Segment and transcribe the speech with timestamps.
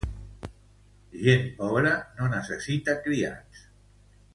[1.27, 3.67] Gent pobra no necessita criats.